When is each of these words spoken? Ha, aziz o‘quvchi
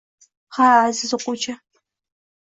Ha, 0.57 0.69
aziz 0.85 1.13
o‘quvchi 1.17 1.55